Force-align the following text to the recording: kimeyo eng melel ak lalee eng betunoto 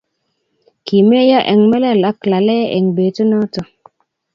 kimeyo 0.85 1.39
eng 1.51 1.63
melel 1.71 2.01
ak 2.09 2.19
lalee 2.31 2.65
eng 2.75 2.87
betunoto 2.95 3.61